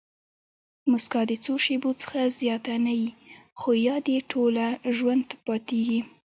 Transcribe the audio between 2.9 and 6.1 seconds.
يي؛ خو یاد ئې ټوله ژوند پاتېږي.